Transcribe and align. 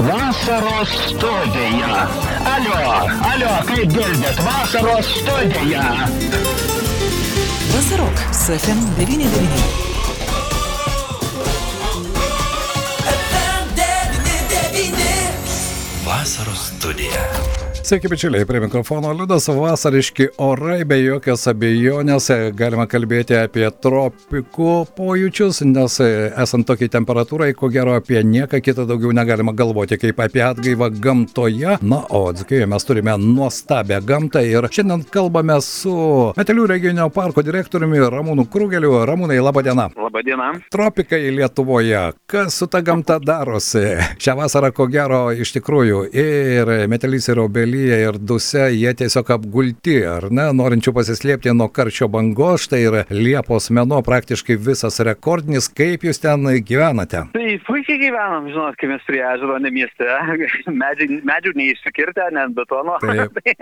Vasaros 0.00 0.88
studija. 0.88 2.08
Alio, 2.54 2.80
alio, 3.32 3.48
kaip 3.66 3.92
girdit, 3.92 4.40
vasaros 4.44 5.06
studija. 5.20 5.82
Vasarok 7.74 8.18
su 8.32 8.52
FM99. 8.52 9.30
Vasaros 16.06 16.72
studija. 16.76 17.59
Sveiki, 17.80 18.08
bičiuliai, 18.08 18.44
prie 18.44 18.60
mikrofono 18.60 19.08
Liudas, 19.16 19.46
vasariški 19.48 20.26
orai, 20.38 20.82
be 20.84 20.98
jokios 21.00 21.46
abejonės, 21.48 22.26
galima 22.54 22.84
kalbėti 22.86 23.38
apie 23.40 23.64
tropikų 23.72 24.74
pojūčius, 24.98 25.62
nes 25.64 25.96
esant 26.04 26.68
tokiai 26.68 26.92
temperatūrai, 26.92 27.48
ko 27.56 27.70
gero 27.72 27.94
apie 27.96 28.20
nieką 28.20 28.60
kitą 28.60 28.84
daugiau 28.86 29.14
negalima 29.16 29.54
galvoti, 29.56 29.96
kaip 30.02 30.20
apie 30.20 30.42
atgaivą 30.44 30.90
gamtoje. 31.00 31.78
Na, 31.80 32.02
o 32.12 32.20
Dzikijoje 32.36 32.68
mes 32.68 32.86
turime 32.86 33.16
nuostabią 33.22 34.02
gamtą 34.04 34.44
ir 34.44 34.68
šiandien 34.68 35.06
kalbame 35.10 35.56
su 35.64 35.96
Metelių 36.36 36.68
regioninio 36.74 37.08
parko 37.16 37.42
direktoriumi 37.42 38.04
Ramūnu 38.12 38.44
Krugeliu. 38.52 38.92
Ramūnai, 39.08 39.40
laba 39.40 39.64
diena. 39.64 39.88
Labą 39.96 40.22
dieną. 40.28 40.50
Tropikai 40.70 41.22
Lietuvoje, 41.32 42.04
kas 42.28 42.60
su 42.60 42.68
ta 42.68 42.84
gamta 42.84 43.16
darosi? 43.24 43.96
Šią 44.20 44.36
vasarą, 44.44 44.70
ko 44.76 44.86
gero, 44.92 45.24
iš 45.32 45.56
tikrųjų 45.56 46.04
ir 46.12 46.76
Metelys 46.92 47.32
ir 47.32 47.40
Obelys 47.40 47.69
Lyja 47.70 47.98
ir 48.08 48.18
Duse, 48.18 48.66
jie 48.74 48.90
tiesiog 48.96 49.30
apgulti, 49.36 50.00
ar 50.06 50.28
ne, 50.34 50.48
norinčių 50.56 50.94
pasislėpti 50.96 51.54
nuo 51.54 51.68
karščio 51.72 52.08
bangos, 52.12 52.66
štai 52.66 52.80
ir 52.86 52.96
Liepos 53.14 53.70
mėno 53.74 54.00
praktiškai 54.06 54.58
visas 54.68 54.98
rekordinis, 55.06 55.70
kaip 55.70 56.06
jūs 56.08 56.22
ten 56.24 56.48
gyvenate? 56.66 57.26
Tai 57.36 57.48
puikiai 57.90 58.10
gyvenam, 58.10 58.46
žinot, 58.50 58.76
kai 58.78 58.88
mes 58.90 59.02
prie 59.06 59.20
ežero, 59.24 59.56
ne 59.58 59.70
mieste, 59.74 60.06
medžių, 60.82 61.20
medžių 61.26 61.52
neišsikirtę, 61.58 62.28
net 62.36 62.54
betono. 62.54 62.98
tai, 63.02 63.54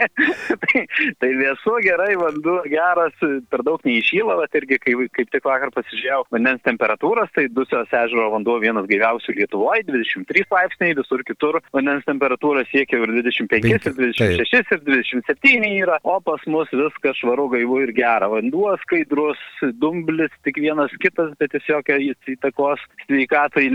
tai, 0.64 0.82
tai 1.22 1.30
vėsu 1.38 1.76
gerai, 1.84 2.12
vanduo 2.20 2.60
geras, 2.68 3.14
per 3.48 3.64
daug 3.64 3.80
neišyla, 3.88 4.36
bet 4.42 4.58
irgi 4.60 4.78
kai, 4.82 4.96
kaip 5.16 5.32
tik 5.32 5.48
vakar 5.48 5.72
pasižiūrėjau 5.76 6.26
vandens 6.34 6.64
temperatūras, 6.66 7.32
tai 7.36 7.46
Dusios 7.52 7.88
ežero 7.88 8.28
vanduo 8.34 8.58
vienas 8.60 8.88
gaiviausių 8.90 9.36
Lietuvoje, 9.38 9.86
23 9.88 10.44
laipsniai, 10.52 10.96
visur 10.98 11.24
kitur 11.26 11.60
vandens 11.72 12.04
temperatūra 12.08 12.66
siekia 12.68 13.00
ir 13.00 13.14
25 13.22 13.70
ir 13.72 13.80
26 13.86 14.52
Taip. 14.52 14.72
ir 14.76 14.84
27 14.84 15.72
yra, 15.78 15.98
o 16.04 16.18
pas 16.24 16.44
mus 16.50 16.68
viskas 16.74 17.16
švaru, 17.22 17.48
gaivu 17.54 17.80
ir 17.86 17.94
gera. 17.96 18.28
Vanduo 18.28 18.74
skaidrus, 18.84 19.40
dumblis 19.80 20.34
tik 20.44 20.60
vienas 20.60 20.92
kitas, 21.00 21.32
bet 21.40 21.56
jis 21.56 21.72
jokio 21.72 21.98
įtakos 22.34 22.82
sveikatai 23.06 23.68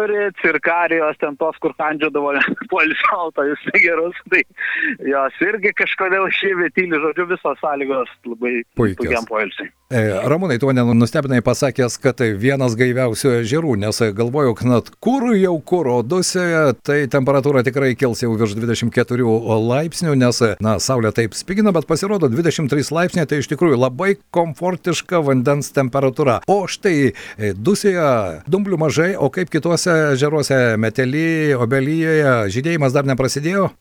neturi. 0.00 0.32
Cirkarijos 0.42 1.16
ten 1.18 1.36
tos, 1.36 1.56
kur 1.60 1.74
kandžiodavo 1.74 2.32
polisautojus 2.72 3.58
negerus, 3.74 4.16
tai 4.30 4.42
jos 5.08 5.34
irgi 5.40 5.72
kažkodėl 5.76 6.28
šyvi 6.30 6.70
tyli, 6.74 7.00
žodžiu, 7.00 7.26
visos 7.30 7.58
sąlygos 7.60 8.10
labai 8.26 8.62
puikiam 8.76 9.26
poilsiui. 9.28 9.70
E, 9.90 10.00
Ramūnai, 10.30 10.54
tu 10.62 10.68
mane 10.68 10.84
nustebinai 10.94 11.40
pasakęs, 11.42 11.96
kad 11.98 12.20
tai 12.20 12.28
vienas 12.38 12.76
gaiviausių 12.78 13.32
ežerų, 13.40 13.72
nes 13.82 13.96
galvojau, 14.14 14.52
kad 14.54 14.90
kur 15.02 15.24
jau 15.34 15.56
kur, 15.66 15.88
o 15.90 15.96
dusėje 16.06 16.76
tai 16.86 16.98
temperatūra 17.10 17.64
tikrai 17.66 17.96
kils 17.98 18.22
jau 18.22 18.30
virš 18.38 18.54
24 18.54 19.26
laipsnių, 19.66 20.14
nes, 20.20 20.38
na, 20.62 20.76
saulė 20.78 21.10
taip 21.16 21.34
spigina, 21.34 21.72
bet 21.74 21.88
pasirodo 21.90 22.30
23 22.30 22.86
laipsniai, 22.94 23.26
tai 23.26 23.40
iš 23.42 23.50
tikrųjų 23.50 23.80
labai 23.82 24.12
komfortiška 24.30 25.24
vandens 25.26 25.72
temperatūra. 25.74 26.38
O 26.46 26.60
štai 26.70 26.94
e, 27.10 27.50
dusėje 27.58 28.46
dumblių 28.46 28.78
mažai, 28.84 29.10
o 29.18 29.26
kaip 29.34 29.50
kituose 29.50 29.90
ežeruose, 30.12 30.60
metelį, 30.78 31.58
obelyje, 31.66 32.14
žydėjimas 32.54 32.94
dar 32.94 33.10
neprasidėjo? 33.10 33.72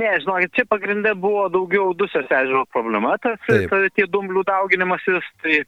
Ne, 0.00 0.10
žinokit, 0.22 0.54
čia 0.56 0.66
pagrindė 0.70 1.14
buvo 1.18 1.48
daugiau 1.52 1.92
dusės 1.98 2.28
ežero 2.30 2.64
problema, 2.72 3.16
tas, 3.22 3.40
tas 3.46 3.86
tie 3.96 4.06
dumblių 4.08 4.44
dauginimasis 4.48 5.26
tai 5.42 5.56
e, 5.60 5.64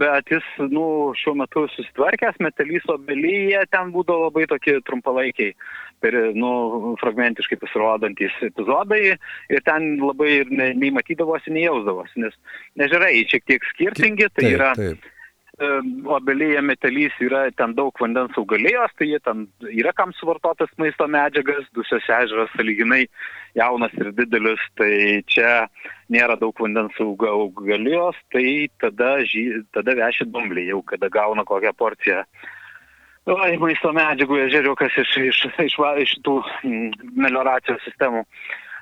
bet 0.00 0.32
jis, 0.32 0.46
nu, 0.72 1.14
šiuo 1.16 1.36
metu 1.40 1.64
susitvarkęs, 1.72 2.40
metalys 2.44 2.88
obelyje 2.92 3.64
ten 3.72 3.92
būdavo 3.94 4.28
labai 4.28 4.48
tokie 4.52 4.78
trumpalaikiai, 4.88 5.54
per, 6.04 6.16
nu, 6.36 6.94
fragmentiškai 7.00 7.60
pasirodantis 7.62 8.36
epizodai 8.50 9.02
ir 9.14 9.64
ten 9.66 9.94
labai 10.02 10.32
ir 10.42 10.50
ne, 10.52 10.72
nei 10.78 10.92
matydavosi, 10.94 11.54
nei 11.54 11.64
jausdavosi, 11.66 12.26
nes 12.26 12.36
nežerai 12.80 13.14
šiek 13.30 13.48
tiek 13.48 13.70
skirtingi, 13.74 14.28
tai 14.34 14.44
taip, 14.44 14.58
yra... 14.58 14.74
Taip 14.78 15.14
obelyje 16.04 16.60
metalys 16.62 17.14
yra 17.20 17.48
ten 17.50 17.74
daug 17.74 17.96
vandens 17.98 18.36
augalijos, 18.38 18.92
tai 18.98 19.08
jie 19.10 19.18
ten 19.24 19.46
yra 19.74 19.92
kam 19.92 20.12
suvartotas 20.14 20.70
maisto 20.78 21.08
medžiagas, 21.10 21.66
dusios 21.74 22.06
ežeras 22.06 22.52
saliginai 22.54 23.08
jaunas 23.58 23.94
ir 23.98 24.12
didelis, 24.14 24.62
tai 24.78 25.22
čia 25.26 25.66
nėra 26.14 26.38
daug 26.38 26.54
vandens 26.62 26.94
augalijos, 27.02 28.16
tai 28.30 28.68
tada, 28.78 29.16
žy, 29.26 29.64
tada 29.74 29.96
veši 29.98 30.28
dumbliai 30.30 30.70
jau, 30.70 30.82
kada 30.86 31.10
gauna 31.10 31.44
kokią 31.48 31.74
porciją. 31.74 32.22
Oi, 33.28 33.58
maisto 33.60 33.90
medžiagų 33.92 34.38
ežeriukas 34.46 34.94
iš, 35.02 35.10
iš, 35.26 35.42
iš, 35.66 35.74
iš 36.04 36.14
tų 36.24 36.38
mm, 36.62 37.10
melioracijos 37.18 37.82
sistemų. 37.84 38.22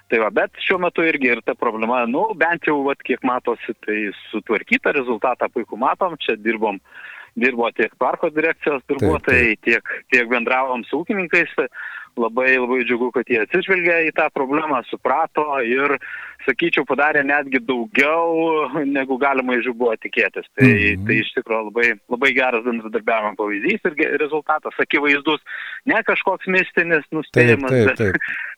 Tai 0.06 0.20
va, 0.22 0.30
bet 0.30 0.54
šiuo 0.62 0.78
metu 0.84 1.02
irgi 1.02 1.32
ir 1.32 1.40
ta 1.42 1.56
problema, 1.58 2.04
nu, 2.06 2.28
bent 2.38 2.68
jau, 2.68 2.78
vat, 2.86 3.00
kiek 3.06 3.24
matosi, 3.26 3.74
tai 3.82 4.12
sutvarkyta, 4.28 4.94
rezultatą 4.94 5.48
puikų 5.50 5.78
matom, 5.82 6.14
čia 6.22 6.36
dirbom, 6.38 6.78
dirbo 7.34 7.66
tiek 7.74 7.94
parko 7.98 8.30
direkcijos 8.30 8.84
darbuotojai, 8.86 9.56
tiek, 9.66 9.90
tiek 10.14 10.30
bendravom 10.30 10.86
su 10.86 11.02
ūkininkais, 11.02 11.56
labai 12.20 12.56
labai 12.56 12.82
džiugu, 12.86 13.10
kad 13.14 13.28
jie 13.30 13.42
atsižvelgia 13.44 14.02
į 14.08 14.14
tą 14.16 14.28
problemą, 14.34 14.82
suprato 14.90 15.44
ir, 15.64 15.96
sakyčiau, 16.46 16.86
padarė 16.88 17.24
netgi 17.26 17.60
daugiau, 17.66 18.68
negu 18.86 19.18
galima 19.20 19.56
iš 19.56 19.70
jų 19.70 19.76
buvo 19.80 19.94
tikėtis. 20.00 20.46
Tai, 20.54 20.66
mm 20.66 20.76
-hmm. 20.78 21.06
tai 21.06 21.18
iš 21.22 21.32
tikrųjų 21.38 21.62
labai, 21.70 21.88
labai 22.12 22.32
geras 22.36 22.64
bendradarbiavimo 22.66 23.34
pavyzdys 23.40 23.88
ir 23.90 24.18
rezultatas 24.22 24.82
akivaizdus, 24.86 25.42
ne 25.86 26.02
kažkoks 26.06 26.46
mistinis 26.46 27.06
nuspėjimas, 27.10 27.70
taip, 27.70 27.86
taip, 27.86 27.96
taip. 27.96 28.12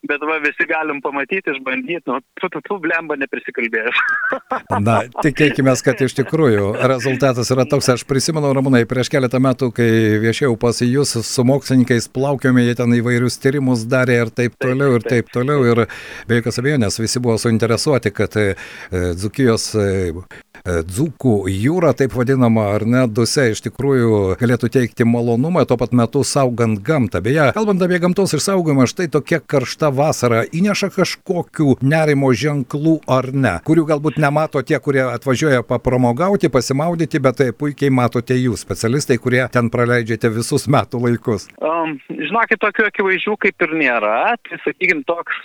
bet 0.08 0.18
bet 0.18 0.22
va 0.28 0.38
visi 0.42 0.66
galim 0.68 1.00
pamatyti, 1.02 1.50
išbandyti, 1.54 2.04
nu, 2.06 2.20
tu, 2.40 2.48
tu, 2.52 2.60
tu 2.66 2.78
blemba 2.82 3.16
neprisikalbėjęs. 3.18 3.98
Na, 4.86 5.00
tikėkime, 5.24 5.74
kad 5.84 6.02
iš 6.04 6.14
tikrųjų 6.20 6.70
rezultatas 6.90 7.50
yra 7.54 7.64
toks, 7.68 7.88
aš 7.94 8.04
prisimenu, 8.08 8.52
Ramūnai, 8.56 8.84
prieš 8.90 9.10
keletą 9.14 9.40
metų, 9.42 9.70
kai 9.74 9.88
viešėjau 10.22 10.54
pas 10.60 10.82
jūs 10.84 11.16
su 11.26 11.44
mokslininkais, 11.48 12.10
plaukėme, 12.14 12.64
jie 12.66 12.76
ten 12.78 12.94
įvairius 12.98 13.38
tyrimus 13.38 13.47
darė 13.90 14.20
ir 14.24 14.30
taip 14.30 14.58
toliau, 14.60 14.98
ir 14.98 15.06
taip. 15.06 15.32
toliau, 15.32 15.64
ir 15.68 15.84
be 16.28 16.40
jokios 16.40 16.60
abejonės 16.62 17.00
visi 17.00 17.22
buvo 17.24 17.38
suinteresuoti, 17.40 18.12
kad 18.14 18.36
e, 18.40 18.52
Dzukijos 18.92 19.70
e, 19.78 19.88
E, 19.88 20.47
dzūkų 20.68 21.34
jūra, 21.50 21.94
taip 21.96 22.14
vadinama, 22.16 22.68
ar 22.76 22.84
ne, 22.88 23.04
duse 23.08 23.48
iš 23.52 23.62
tikrųjų 23.64 24.38
galėtų 24.40 24.70
teikti 24.74 25.06
malonumą, 25.08 25.64
tuo 25.68 25.78
pat 25.80 25.94
metu 25.96 26.22
saugant 26.26 26.80
gamtą. 26.84 27.22
Beje, 27.24 27.48
kalbant 27.56 27.82
apie 27.84 28.00
gamtos 28.02 28.34
išsaugojimą, 28.36 28.88
štai 28.90 29.08
tokia 29.12 29.40
karšta 29.40 29.90
vasara 29.94 30.44
įneša 30.44 30.90
kažkokių 30.94 31.78
nerimo 31.82 32.32
ženklų 32.36 32.98
ar 33.08 33.30
ne, 33.32 33.54
kurių 33.66 33.86
galbūt 33.92 34.20
nemato 34.22 34.62
tie, 34.66 34.78
kurie 34.82 35.04
atvažiuoja 35.06 35.64
papramogauti, 35.66 36.52
pasimaudyti, 36.52 37.22
bet 37.24 37.40
tai 37.40 37.48
puikiai 37.56 37.92
matote 37.94 38.36
jūs, 38.36 38.66
specialistai, 38.66 39.18
kurie 39.22 39.44
ten 39.52 39.72
praleidžiate 39.72 40.30
visus 40.36 40.68
metų 40.70 41.02
laikus. 41.06 41.48
Um, 41.64 41.96
žinokit, 42.12 42.60
tokių 42.62 42.88
akivaizdžių 42.90 43.36
kaip 43.46 43.66
ir 43.66 43.74
nėra. 43.80 44.16
Tai, 44.44 44.60
sakykime, 44.66 45.04
toks 45.08 45.40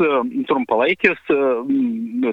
trumpalaikis, 0.49 1.19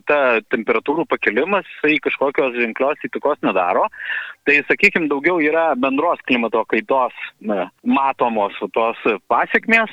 ta 0.09 0.21
temperatūrų 0.53 1.07
pakelimas, 1.11 1.69
tai 1.85 1.97
kažkokios 2.03 2.57
ženklos 2.59 2.80
ženklios 2.81 3.05
įtakos 3.05 3.41
nedaro. 3.45 3.89
Tai, 4.45 4.57
sakykime, 4.69 5.09
daugiau 5.09 5.41
yra 5.41 5.75
bendros 5.77 6.21
klimato 6.27 6.65
kaitos 6.65 7.13
matomos 7.85 8.57
tos 8.73 8.97
pasiekmės, 9.29 9.91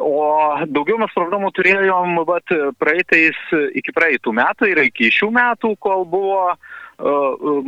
o 0.00 0.56
daugiau 0.66 0.98
mes 0.98 1.12
problemų 1.14 1.52
turėjom 1.54 2.24
vat, 2.26 2.48
praeitais 2.80 3.36
iki 3.76 3.92
praeitų 3.92 4.32
metų 4.32 4.70
ir 4.72 4.80
iki 4.88 5.12
šių 5.12 5.30
metų, 5.36 5.76
kol 5.84 6.06
buvo 6.08 6.56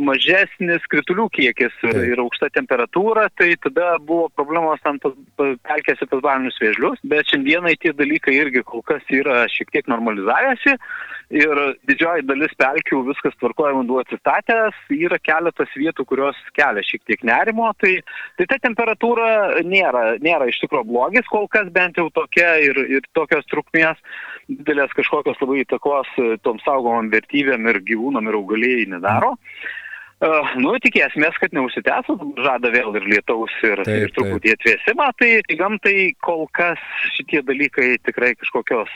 mažesnis 0.07 0.85
kritulių 0.87 1.27
kiekis 1.35 1.73
ir, 1.83 1.97
ir 2.13 2.21
aukšta 2.23 2.47
temperatūra, 2.55 3.27
tai 3.35 3.51
tada 3.59 3.97
buvo 3.99 4.29
problemos 4.33 4.79
ant 4.87 5.03
pelkėsi 5.37 6.07
pas 6.07 6.23
balinius 6.23 6.57
vėžlius, 6.63 7.03
bet 7.03 7.27
šiandienai 7.27 7.75
tie 7.75 7.91
dalykai 7.91 8.37
irgi 8.39 8.63
kol 8.63 8.81
kas 8.87 9.03
yra 9.11 9.43
šiek 9.51 9.69
tiek 9.75 9.91
normalizavęsi 9.91 10.77
ir 11.33 11.59
didžioji 11.87 12.25
dalis 12.27 12.53
pelkių 12.59 13.01
viskas 13.09 13.35
tvarkoja 13.41 13.75
vanduo 13.77 13.99
atsistatęs, 14.01 14.77
yra 14.95 15.19
keletas 15.19 15.71
vietų, 15.75 16.05
kurios 16.07 16.39
kelia 16.57 16.83
šiek 16.87 17.03
tiek 17.09 17.23
nerimo, 17.27 17.69
tai, 17.81 17.97
tai 18.39 18.47
ta 18.51 18.59
temperatūra 18.63 19.63
nėra, 19.67 20.05
nėra 20.23 20.47
iš 20.49 20.61
tikrųjų 20.63 20.87
blogis, 20.91 21.27
kol 21.31 21.49
kas 21.51 21.71
bent 21.73 21.99
jau 21.99 22.07
tokia 22.15 22.55
ir, 22.63 22.79
ir 22.99 23.09
tokios 23.17 23.47
trukmės 23.51 23.99
didelės 24.47 24.93
kažkokios 24.95 25.41
labai 25.43 25.63
įtakos 25.65 26.13
tom 26.47 26.61
saugomam 26.63 27.11
vertybėm 27.11 27.67
ir 27.73 27.83
gyvūnam 27.87 28.29
ir 28.29 28.39
augalėjai 28.39 28.87
nedaro. 28.95 29.35
Uh, 30.17 30.47
nu, 30.57 30.71
tikėsimės, 30.81 31.35
kad 31.37 31.51
neužsitęsų, 31.53 32.15
žada 32.41 32.71
vėl 32.73 32.95
ir 32.97 33.03
lietaus, 33.05 33.53
ir, 33.61 33.83
taip, 33.85 34.07
ir 34.07 34.13
truputį 34.15 34.55
atvėsimą, 34.55 35.11
tai 35.21 35.29
gamtai 35.59 35.93
kol 36.25 36.47
kas 36.57 36.81
šitie 37.13 37.43
dalykai 37.45 37.91
tikrai 38.01 38.31
kažkokios 38.39 38.89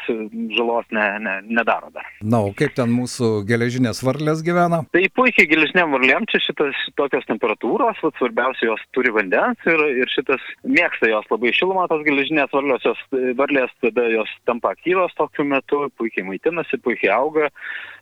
žalos 0.57 0.89
ne, 0.89 1.05
ne, 1.21 1.35
nedaro 1.45 1.91
dar. 1.93 2.09
Na, 2.25 2.41
o 2.41 2.49
kaip 2.57 2.73
ten 2.79 2.89
mūsų 2.95 3.29
geležinės 3.45 4.01
varlės 4.01 4.41
gyvena? 4.47 4.81
Tai 4.97 5.03
puikiai 5.13 5.45
geležinėm 5.53 5.93
varlėm 5.93 6.25
čia 6.31 6.41
šitas 6.47 6.81
tokios 6.97 7.29
temperatūros, 7.29 8.01
vat, 8.01 8.17
svarbiausia 8.17 8.71
jos 8.71 8.89
turi 8.97 9.13
vandens 9.13 9.69
ir, 9.69 9.85
ir 10.01 10.09
šitas 10.09 10.41
mėgsta 10.65 11.13
jos 11.13 11.29
labai 11.29 11.53
šilumą, 11.53 11.85
tos 11.93 12.01
geležinės 12.09 12.49
varlės, 12.57 12.89
jos, 12.89 13.07
varlės 13.37 13.77
tada 13.85 14.09
jos 14.09 14.33
tampa 14.49 14.73
aktyvos 14.73 15.13
tokiu 15.21 15.45
metu, 15.45 15.85
puikiai 16.01 16.25
maitinasi, 16.33 16.81
puikiai 16.81 17.13
auga. 17.13 17.53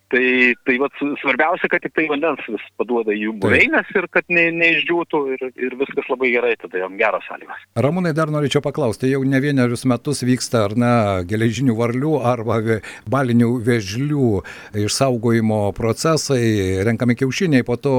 Tai, 0.10 0.56
tai 0.66 0.80
vat, 0.82 0.96
svarbiausia, 1.22 1.68
kad 1.70 1.84
tik 1.86 1.94
tai 1.94 2.08
vandens 2.10 2.42
vis 2.50 2.64
paduoda 2.82 3.14
jų 3.14 3.36
buveinės 3.44 3.92
ir 3.94 4.08
kad 4.10 4.26
ne, 4.34 4.48
neišdžiūtų 4.58 5.20
ir, 5.36 5.44
ir 5.54 5.76
viskas 5.78 6.08
labai 6.10 6.32
gerai, 6.34 6.56
tada 6.58 6.80
jam 6.82 6.96
geros 6.98 7.28
sąlygos. 7.30 7.60
Ramūnai, 7.78 8.16
dar 8.18 8.32
norėčiau 8.34 8.64
paklausti, 8.66 9.12
jau 9.12 9.22
ne 9.22 9.38
vienerius 9.44 9.86
metus 9.86 10.24
vyksta 10.26 10.64
ar 10.66 10.74
ne 10.74 10.94
geležinių 11.30 11.76
varlių 11.78 12.14
arba 12.26 12.58
balinių 13.06 13.52
vėžlių 13.68 14.32
išsaugojimo 14.82 15.60
procesai, 15.78 16.42
renkami 16.90 17.14
kiaušiniai, 17.20 17.68
po 17.68 17.78
to 17.78 17.94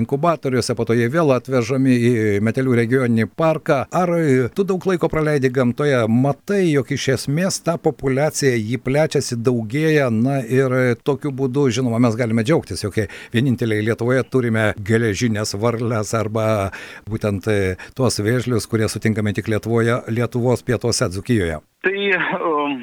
inkubatoriuose, 0.00 0.74
po 0.74 0.88
to 0.88 0.98
jie 0.98 1.06
vėl 1.14 1.30
atvežami 1.36 1.94
į 1.94 2.12
Metelių 2.42 2.74
regioninį 2.80 3.28
parką. 3.38 3.84
Ar 3.94 4.14
tu 4.58 4.66
daug 4.66 4.82
laiko 4.90 5.06
praleidi 5.12 5.52
gamtoje, 5.54 6.02
matai, 6.10 6.64
jog 6.72 6.90
iš 6.90 7.08
esmės 7.20 7.62
ta 7.62 7.78
populiacija 7.78 8.58
jį 8.58 8.82
plečiasi, 8.82 9.38
daugėja, 9.38 10.10
na 10.10 10.40
ir 10.42 10.98
tokiu 11.06 11.30
būdu 11.30 11.51
būdu, 11.52 11.70
žinoma, 11.76 12.00
mes 12.00 12.16
galime 12.16 12.44
džiaugtis, 12.44 12.82
jog 12.84 12.96
vieninteliai 13.32 13.84
Lietuvoje 13.84 14.24
turime 14.30 14.72
geležinės 14.80 15.54
varlės 15.60 16.14
arba 16.16 16.72
būtent 17.08 17.46
e, 17.48 17.76
tuos 17.96 18.18
vėžlius, 18.18 18.66
kurie 18.66 18.88
sutinkame 18.88 19.34
tik 19.36 19.48
Lietuvoje, 19.52 20.00
Lietuvos 20.08 20.64
pietuose, 20.64 21.10
Dzukijoje. 21.12 21.60
Tai 21.84 21.96
um, 22.40 22.78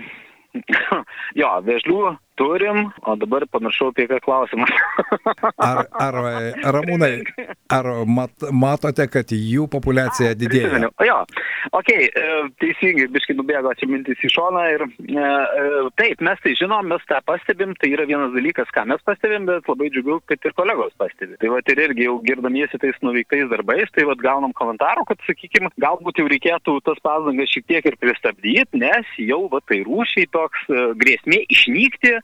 jo, 1.39 1.49
vėžlių 1.65 2.15
turim, 2.39 2.87
o 3.03 3.15
dabar 3.19 3.43
pamiršau 3.51 3.91
apie 3.91 4.07
ką 4.09 4.19
klausimas. 4.23 4.71
ar, 5.69 5.83
ar, 5.99 6.19
Ramūnai, 6.75 7.11
ar 7.73 7.89
mat, 8.07 8.47
matote, 8.55 9.05
kad 9.11 9.33
jų 9.35 9.67
populiacija 9.71 10.35
didėja? 10.39 10.69
Prisimenu. 10.69 10.91
Jo, 11.03 11.17
ok, 11.75 11.91
e, 11.91 12.25
teisingai, 12.63 13.09
biškai 13.13 13.35
nubėgo 13.37 13.73
čia 13.79 13.89
mintis 13.91 14.23
į 14.23 14.31
šoną 14.33 14.63
ir 14.75 14.85
e, 14.85 14.89
e, 15.19 15.83
taip, 15.99 16.23
mes 16.25 16.39
tai 16.43 16.55
žinom, 16.59 16.87
mes 16.93 17.03
tą 17.09 17.19
pastebim, 17.27 17.75
tai 17.81 17.91
yra 17.95 18.07
vienas 18.09 18.31
dalykas, 18.35 18.71
ką 18.75 18.85
mes 18.91 19.03
pastebim, 19.07 19.47
bet 19.49 19.67
labai 19.69 19.91
džiugiu, 19.93 20.19
kad 20.29 20.47
ir 20.47 20.55
kolegos 20.57 20.95
pastebi. 21.01 21.37
Tai 21.41 21.53
va 21.53 21.61
ir 21.63 21.83
irgi 21.87 22.07
jau 22.07 22.17
girdamiesi 22.25 22.79
tais 22.81 22.97
nuveiktais 23.05 23.49
darbais, 23.51 23.91
tai 23.95 24.07
va 24.07 24.15
gaunam 24.19 24.55
komentarų, 24.55 25.05
kad, 25.11 25.21
sakykime, 25.27 25.73
galbūt 25.81 26.21
jau 26.21 26.29
reikėtų 26.31 26.79
tas 26.87 27.03
pastangas 27.03 27.51
šiek 27.51 27.67
tiek 27.69 27.91
ir 27.91 27.99
pristabdyti, 27.99 28.79
nes 28.79 29.13
jau 29.19 29.43
va 29.51 29.61
tai 29.67 29.81
rūšiai 29.87 30.29
toks 30.33 30.67
grėsmė 30.99 31.43
išnykti 31.51 32.15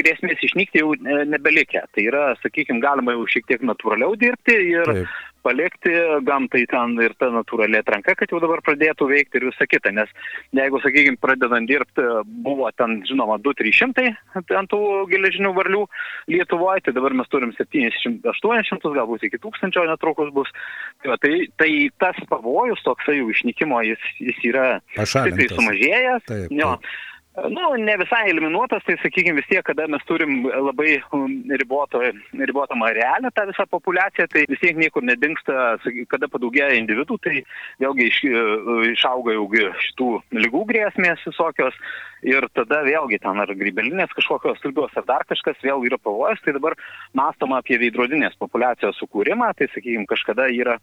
grėsmės 0.00 0.44
išnykti 0.46 0.82
jau 0.82 0.92
e, 0.96 1.24
nebelikę. 1.30 1.84
Tai 1.94 2.06
yra, 2.06 2.24
sakykime, 2.44 2.82
galima 2.84 3.16
jau 3.16 3.26
šiek 3.34 3.48
tiek 3.50 3.66
natūraliau 3.66 4.16
dirbti 4.20 4.56
ir 4.74 4.94
Taip 4.94 5.18
palikti 5.42 5.92
gamtai 6.26 6.64
ten 6.70 6.96
ir 7.02 7.14
ta 7.20 7.30
natūrali 7.32 7.80
atranka, 7.80 8.14
kad 8.18 8.32
jau 8.32 8.40
dabar 8.42 8.62
pradėtų 8.64 9.08
veikti 9.10 9.40
ir 9.40 9.48
visa 9.48 9.66
kita. 9.68 9.92
Nes 9.96 10.10
jeigu, 10.56 10.80
sakykime, 10.84 11.20
pradedant 11.20 11.68
dirbti, 11.68 12.04
buvo 12.44 12.68
ten, 12.76 13.00
žinoma, 13.08 13.40
2-300 13.44 14.10
ant 14.36 14.70
tų 14.72 14.80
geležinių 15.10 15.52
varlių 15.56 15.84
Lietuvoje, 16.30 16.84
tai 16.86 16.96
dabar 16.96 17.16
mes 17.16 17.30
turim 17.32 17.54
700-800, 17.56 18.94
galbūt 19.00 19.28
iki 19.28 19.40
1000 19.40 19.86
netrukus 19.90 20.32
bus. 20.34 20.50
Tai, 21.00 21.14
va, 21.14 21.20
tai, 21.22 21.46
tai 21.60 21.70
tas 22.02 22.18
pavojus 22.30 22.82
toksai 22.86 23.20
jų 23.20 23.30
išnykimo, 23.34 23.80
jis, 23.88 24.10
jis 24.20 24.42
yra 24.52 24.66
stipriai 25.00 25.52
sumažėjęs. 25.54 26.26
Taip, 26.28 26.50
taip. 26.50 26.58
Jo, 26.60 26.74
Nu, 27.36 27.74
ne 27.78 27.94
visai 27.96 28.28
eliminuotas, 28.28 28.82
tai 28.82 28.96
sakykime 28.98 29.38
vis 29.38 29.46
tiek, 29.46 29.62
kada 29.62 29.84
mes 29.86 30.02
turim 30.08 30.48
labai 30.50 30.96
um, 31.14 31.36
riboto, 31.62 32.00
ribotą 32.34 32.74
arealę 32.82 33.30
tą 33.30 33.44
visą 33.46 33.66
populiaciją, 33.70 34.26
tai 34.32 34.42
vis 34.50 34.58
tiek 34.58 34.74
niekur 34.76 35.06
nedingsta, 35.06 35.78
kada 36.10 36.26
padaugėja 36.26 36.74
individų, 36.80 37.20
tai 37.22 37.44
vėlgi 37.78 38.08
iš, 38.10 38.18
išauga 38.96 39.36
jau 39.36 39.46
šitų 39.86 40.10
lygų 40.42 40.64
grėsmės 40.72 41.22
visokios 41.30 41.78
ir 42.26 42.44
tada 42.52 42.82
vėlgi 42.84 43.20
ten 43.22 43.38
ar 43.40 43.54
grybelinės 43.56 44.10
kažkokios 44.16 44.60
lygios 44.66 44.98
ar 44.98 45.06
dar 45.08 45.24
kažkas 45.30 45.62
vėl 45.62 45.86
yra 45.86 46.00
pavojus, 46.02 46.42
tai 46.44 46.56
dabar 46.56 46.74
mąstoma 47.16 47.60
apie 47.62 47.78
veidrodinės 47.80 48.36
populacijos 48.42 48.98
sukūrimą, 49.00 49.52
tai 49.56 49.70
sakykime 49.70 50.08
kažkada 50.10 50.50
yra 50.50 50.76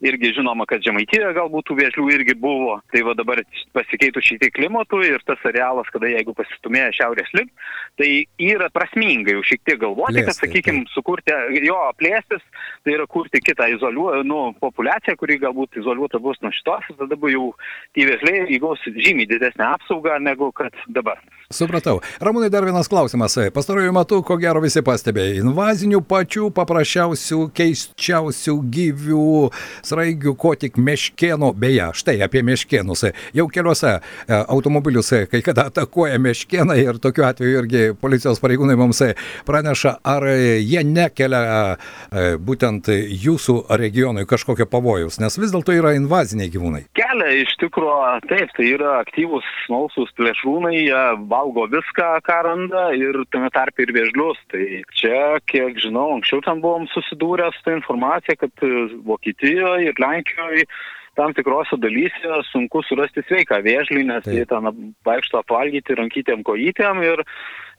irgi 0.00 0.32
žinoma, 0.38 0.64
kad 0.68 0.82
žemaitijoje 0.84 1.34
galbūt 1.36 1.68
tų 1.68 1.76
vėžlių 1.82 2.06
irgi 2.14 2.34
buvo, 2.40 2.78
tai 2.92 3.04
va 3.06 3.14
dabar 3.18 3.42
pasikeitų 3.76 4.22
šiek 4.24 4.40
tiek 4.44 4.54
klimatų 4.56 5.02
ir 5.06 5.24
tas 5.28 5.42
arealas, 5.48 5.89
kada 5.94 6.10
jeigu 6.10 6.34
pasistumėja 6.38 6.92
šiaurės 6.96 7.30
link, 7.36 7.50
tai 8.00 8.10
yra 8.42 8.70
prasminga 8.74 9.34
jau 9.36 9.44
šiek 9.46 9.62
tiek 9.68 9.80
galvoti, 9.82 10.20
Plėsti, 10.20 10.28
kad, 10.28 10.38
sakykime, 10.40 10.84
sukurti 10.94 11.36
jo 11.66 11.80
plėstis, 12.00 12.46
tai 12.84 12.96
yra 12.96 13.08
kurti 13.10 13.42
kitą 13.44 13.68
izoliuotą, 13.74 14.22
nu, 14.28 14.40
populiaciją, 14.62 15.16
kuri 15.20 15.40
galbūt 15.42 15.80
izoliuota 15.82 16.22
bus 16.22 16.40
nuo 16.44 16.52
šitos, 16.54 16.88
tada 17.00 17.18
jau 17.34 17.52
tie 17.96 18.08
vėžliai 18.08 18.48
įgaus 18.56 18.82
žymiai 18.96 19.28
didesnę 19.30 19.72
apsaugą 19.74 20.18
negu 20.22 20.52
kad 20.56 20.74
dabar. 20.88 21.20
Supratau. 21.50 21.96
Ramūnai, 22.22 22.46
dar 22.46 22.62
vienas 22.62 22.86
klausimas. 22.86 23.34
Pastarojų 23.50 23.90
metų, 23.96 24.20
ko 24.22 24.36
gero 24.38 24.60
visi 24.62 24.84
pastebėjo, 24.86 25.40
invazinių 25.40 25.98
pačių 26.06 26.44
paprasčiausių, 26.54 27.38
keisčiausių 27.58 28.52
gyvių, 28.76 29.24
sraigių, 29.82 30.36
ko 30.38 30.52
tik 30.54 30.78
meškėnų, 30.78 31.48
beje, 31.58 31.88
štai 31.98 32.14
apie 32.22 32.44
meškėnus. 32.46 33.02
Jau 33.34 33.48
keliuose 33.50 33.96
e, 33.96 34.02
automobilius 34.38 35.10
kai 35.32 35.40
kada 35.42 35.64
atakuoja 35.72 36.20
meškėnai 36.22 36.76
ir 36.84 37.00
tokiu 37.02 37.26
atveju 37.26 37.64
irgi 37.64 37.82
policijos 37.98 38.38
pareigūnai 38.38 38.78
mums 38.78 39.02
praneša, 39.50 39.96
ar 40.06 40.28
jie 40.30 40.84
nekelia 40.86 41.42
e, 41.74 42.24
būtent 42.38 42.92
jūsų 42.94 43.56
regionui 43.82 44.22
kažkokio 44.30 44.68
pavojus, 44.70 45.18
nes 45.18 45.40
vis 45.42 45.50
dėlto 45.50 45.74
yra 45.74 45.96
invaziniai 45.98 46.54
gyvūnai. 46.54 46.84
Kelia 46.94 47.34
iš 47.42 47.58
tikrųjų, 47.66 48.22
taip, 48.30 48.54
tai 48.54 48.70
yra 48.76 49.00
aktyvus 49.00 49.50
smalsus 49.66 50.14
plėšrūnai, 50.14 50.76
jie 50.78 51.04
valgo 51.40 51.66
viską, 51.72 52.20
ką 52.26 52.38
randa 52.44 52.84
ir 52.96 53.16
tame 53.32 53.50
tarpe 53.54 53.84
ir 53.84 53.92
vėžlius. 53.96 54.38
Tai 54.52 54.64
čia, 54.96 55.40
kiek 55.48 55.78
žinau, 55.80 56.10
anksčiau 56.16 56.44
ten 56.44 56.60
buvom 56.64 56.88
susidūrę 56.92 57.50
su 57.54 57.64
tą 57.66 57.76
informacija, 57.78 58.36
kad 58.40 58.66
Vokietijoje 59.08 59.90
ir 59.90 60.02
Lenkijoje 60.02 60.66
tam 61.20 61.34
tikrose 61.36 61.76
dalyse 61.76 62.40
sunku 62.48 62.80
surasti 62.88 63.24
sveiką 63.28 63.60
vėžlį, 63.66 64.04
nes 64.08 64.24
Taip. 64.24 64.36
jie 64.38 64.46
ten 64.48 64.92
vaikšto 65.06 65.42
apvalgyti 65.42 65.96
rankytėm 65.98 66.44
kojytėm 66.46 67.02
ir, 67.04 67.22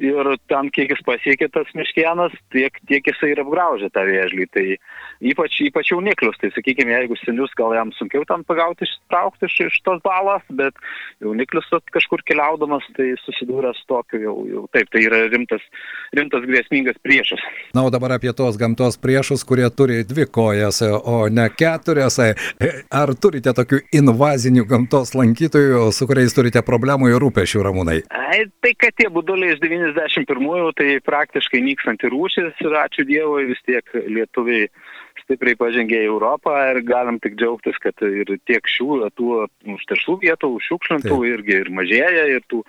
ir 0.01 0.29
ten 0.51 0.69
kiek 0.73 0.93
jis 0.93 1.01
pasiekė 1.07 1.49
tas 1.55 1.69
miškienas, 1.77 2.35
tiek, 2.53 2.77
tiek 2.89 3.09
jisai 3.09 3.31
ir 3.33 3.41
apgraužė 3.41 3.89
tą 3.95 4.03
vėžlį. 4.05 4.47
Tai 4.53 4.65
ypač, 5.31 5.57
ypač 5.65 5.93
jauniklius, 5.93 6.37
tai 6.41 6.51
sakykime, 6.53 6.93
jeigu 6.93 7.17
senius 7.21 7.55
gal 7.57 7.73
jam 7.77 7.93
sunkiau 7.97 8.27
ten 8.29 8.45
pagauti, 8.45 8.85
ištraukti 8.85 9.49
iš, 9.49 9.57
iš 9.71 9.79
tos 9.87 10.03
balas, 10.05 10.45
bet 10.61 10.77
jauniklius 11.23 11.69
kažkur 11.95 12.21
keliaudamas, 12.29 12.85
tai 12.97 13.11
susidūrė 13.25 13.73
su 13.77 13.87
tokiu 13.89 14.21
jau, 14.21 14.35
jau 14.51 14.67
taip, 14.75 14.91
tai 14.93 15.05
yra 15.07 15.23
rimtas, 15.33 15.65
rimtas 16.17 16.45
grėsmingas 16.45 17.01
priešas. 17.01 17.41
Na, 17.77 17.87
o 17.87 17.93
dabar 17.93 18.17
apie 18.19 18.33
tos 18.37 18.59
gamtos 18.61 18.99
priešus, 19.01 19.45
kurie 19.47 19.69
turi 19.73 20.03
dvi 20.05 20.27
kojas, 20.29 20.83
o 20.85 21.25
ne 21.33 21.49
keturias. 21.57 22.19
Ar 22.91 23.15
tu 23.17 23.30
turite 23.31 23.53
tokių 23.55 23.77
invazinių 23.95 24.65
gamtos 24.67 25.13
lankytojų, 25.15 25.85
su 25.95 26.07
kuriais 26.09 26.35
turite 26.35 26.59
problemų 26.67 27.13
ir 27.13 27.21
rūpešių 27.23 27.63
ramūnai? 27.63 28.01
Ai, 28.11 28.43
tai 28.63 28.73
kad 28.75 28.97
tie 28.99 29.07
būduliai 29.13 29.55
iš 29.55 29.61
91-ųjų, 29.63 30.71
tai 30.75 30.97
praktiškai 31.05 31.61
nykstanti 31.63 32.11
rūšis 32.11 32.59
ir 32.65 32.75
ačiū 32.81 33.05
Dievui 33.07 33.47
vis 33.53 33.61
tiek 33.63 33.87
lietuviai 33.95 34.67
stipriai 35.21 35.55
pažengė 35.55 36.01
į 36.01 36.09
Europą 36.09 36.57
ir 36.73 36.81
galim 36.87 37.21
tik 37.23 37.37
džiaugtis, 37.39 37.77
kad 37.83 38.03
ir 38.03 38.33
tiek 38.49 38.67
šių, 38.67 38.99
tų 39.15 39.45
užterštų 39.77 40.17
vietų, 40.25 40.51
šiukšlintų 40.67 41.13
Taip. 41.13 41.27
irgi 41.29 41.57
ir 41.61 41.71
mažėja, 41.71 42.27
ir 42.35 42.43
tų 42.51 42.63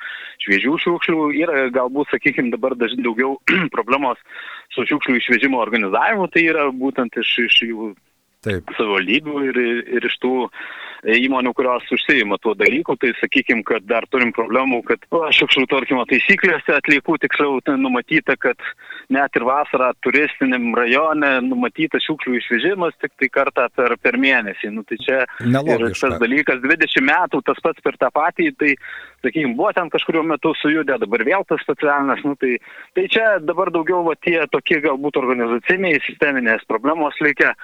šviežių 0.44 0.78
šiukšlių 0.84 1.26
yra 1.42 1.66
galbūt, 1.74 2.12
sakykime, 2.14 2.52
dabar 2.54 2.76
dažnai 2.78 3.02
daugiau 3.08 3.34
problemos 3.74 4.22
su 4.74 4.86
šiukšlių 4.86 5.18
išvežimo 5.18 5.58
organizavimu, 5.62 6.30
tai 6.30 6.46
yra 6.52 6.68
būtent 6.70 7.18
iš, 7.18 7.34
iš 7.48 7.60
jų 7.72 7.92
savivaldybių 8.46 9.42
ir, 9.50 9.60
ir 9.98 10.08
iš 10.08 10.16
tų 10.22 10.36
įmonių, 11.02 11.50
kurios 11.58 11.86
užsijima 11.90 12.38
tuo 12.42 12.52
dalyku, 12.54 12.94
tai 13.00 13.10
sakykime, 13.18 13.64
kad 13.66 13.82
dar 13.90 14.06
turim 14.10 14.30
problemų, 14.34 14.82
kad 14.86 15.02
šiukšlių 15.34 15.66
tvarkymo 15.70 16.04
taisyklėse 16.10 16.76
atliekų 16.76 17.16
tiksliau 17.24 17.58
tai 17.66 17.74
numatyta, 17.80 18.36
kad 18.38 18.60
net 19.12 19.34
ir 19.38 19.46
vasarą 19.48 19.90
turistiniam 20.04 20.70
rajone 20.78 21.32
numatyta 21.48 21.98
šiukšlių 22.02 22.38
išvežimas 22.38 22.94
tik 23.02 23.14
tai 23.18 23.30
kartą 23.34 23.66
per, 23.74 23.96
per 23.98 24.18
mėnesį. 24.22 24.70
Nu, 24.76 24.86
tai 24.86 25.00
čia 25.02 25.24
Nelogiška. 25.42 26.14
tas 26.14 26.22
dalykas 26.22 26.62
20 26.62 27.06
metų, 27.10 27.42
tas 27.50 27.62
pats 27.66 27.82
per 27.82 27.98
tą 27.98 28.12
patį, 28.14 28.52
tai, 28.62 28.74
sakykime, 29.26 29.56
buvo 29.58 29.74
ten 29.74 29.90
kažkurio 29.90 30.22
metu 30.26 30.54
sujudė, 30.62 31.00
dabar 31.02 31.26
vėl 31.26 31.46
tas 31.50 31.66
socialinas, 31.66 32.22
nu, 32.22 32.38
tai, 32.38 32.60
tai 32.94 33.10
čia 33.10 33.38
dabar 33.42 33.74
daugiau 33.74 34.04
va, 34.06 34.14
tie 34.22 34.38
tokie 34.54 34.78
galbūt 34.84 35.18
organizaciniai, 35.18 35.98
sisteminės 36.06 36.62
problemos 36.70 37.18
likia 37.26 37.56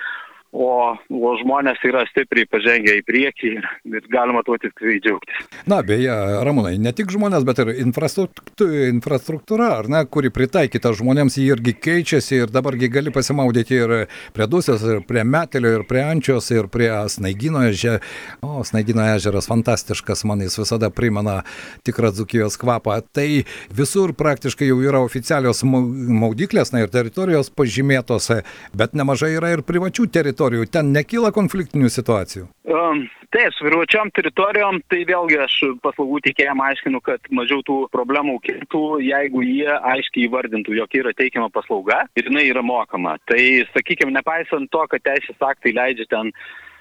o, 0.53 0.97
o 0.97 1.31
žmonės 1.43 1.83
yra 1.85 2.05
stipriai 2.09 2.49
pažengę 2.49 2.95
į 2.99 3.03
priekį 3.07 3.51
ir, 3.59 3.67
ir 3.93 4.07
galima 4.13 4.41
tuo 4.47 4.57
tikrai 4.61 4.97
džiaugtis. 5.05 5.49
Na, 5.69 5.83
beje, 5.87 6.13
Ramūnai, 6.47 6.79
ne 6.81 6.93
tik 6.97 7.13
žmonės, 7.13 7.45
bet 7.49 7.61
ir 7.63 7.73
infrastruktūra, 7.83 9.69
ar 9.83 9.91
ne, 9.93 10.03
kuri 10.09 10.33
pritaikyta 10.33 10.95
žmonėms, 10.97 11.37
jį 11.39 11.49
irgi 11.53 11.75
keičiasi 11.77 12.43
ir 12.45 12.55
dabargi 12.55 12.89
gali 12.93 13.13
pasimaudyti 13.15 13.77
ir 13.77 13.95
prie 14.37 14.49
Dusės, 14.49 14.85
ir 14.89 15.03
prie 15.09 15.25
Metelio, 15.29 15.75
ir 15.77 15.85
prie 15.89 16.05
Ančios, 16.07 16.49
ir 16.55 16.71
prie 16.73 16.91
Snaigino 17.13 17.67
ežero. 17.69 18.01
O, 18.45 18.63
Snaigino 18.65 19.05
ežeras 19.15 19.49
fantastiškas, 19.51 20.25
man 20.29 20.43
jis 20.45 20.57
visada 20.61 20.89
primena 20.95 21.43
tikrą 21.87 22.13
Dzukijos 22.17 22.57
kvapą. 22.61 22.97
Tai 23.13 23.29
visur 23.75 24.15
praktiškai 24.17 24.71
jau 24.71 24.81
yra 24.85 25.03
oficialios 25.05 25.61
maudyklės, 25.67 26.73
na 26.73 26.83
ir 26.85 26.93
teritorijos 26.93 27.53
pažymėtos, 27.53 28.31
bet 28.77 28.97
nemažai 28.97 29.35
yra 29.37 29.53
ir 29.53 29.65
privačių 29.67 30.09
teritorijų 30.09 30.38
teritorijų, 30.39 30.69
ten 30.71 30.93
nekyla 30.95 31.33
konfliktinių 31.35 31.89
situacijų? 31.91 32.47
Um, 32.69 33.07
taip, 33.35 33.51
su 33.57 33.67
privačiom 33.67 34.11
teritorijom, 34.15 34.81
tai 34.91 35.03
vėlgi 35.09 35.39
aš 35.43 35.57
paslaugų 35.83 36.21
teikėjam 36.29 36.61
aiškinu, 36.63 37.01
kad 37.03 37.21
mažiau 37.35 37.63
tų 37.67 37.89
problemų 37.93 38.39
kiltų, 38.47 39.01
jeigu 39.03 39.43
jie 39.43 39.73
aiškiai 39.75 40.29
įvardintų, 40.29 40.77
jog 40.79 40.95
yra 41.01 41.15
teikiama 41.17 41.51
paslauga 41.51 42.05
ir 42.15 42.31
jinai 42.31 42.47
yra 42.53 42.63
mokama. 42.63 43.17
Tai, 43.27 43.41
sakykime, 43.75 44.15
nepaisant 44.15 44.71
to, 44.71 44.85
kad 44.93 45.03
teisės 45.03 45.43
aktai 45.43 45.75
leidžia 45.75 46.07
ten 46.13 46.33